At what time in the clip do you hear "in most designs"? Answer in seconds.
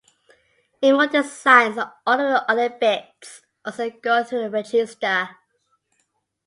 0.81-1.77